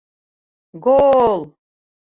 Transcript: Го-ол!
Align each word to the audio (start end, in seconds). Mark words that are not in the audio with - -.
Го-ол! 0.87 1.39